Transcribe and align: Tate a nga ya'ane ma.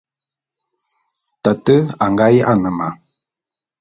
Tate 1.43 1.75
a 2.03 2.05
nga 2.11 2.25
ya'ane 2.37 2.69
ma. 2.77 2.87